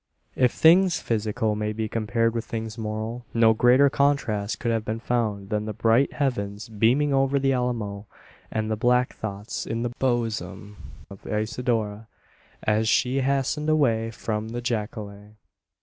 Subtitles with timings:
[0.35, 4.99] If things physical may be compared with things moral, no greater contrast could have been
[4.99, 8.07] found, than the bright heavens beaming over the Alamo,
[8.49, 10.77] and the black thoughts in the bosom
[11.11, 12.07] of Isidora,
[12.63, 15.35] as she hastened away from the jacale.